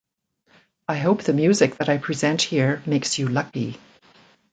I 0.89 0.97
hope 0.97 1.21
the 1.21 1.31
music 1.31 1.75
that 1.77 1.87
I 1.87 1.99
present 1.99 2.41
here 2.41 2.81
makes 2.87 3.19
you 3.19 3.27
lucky. 3.27 3.77